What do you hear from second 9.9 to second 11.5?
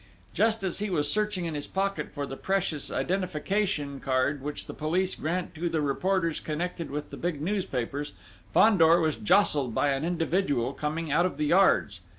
individual coming out of the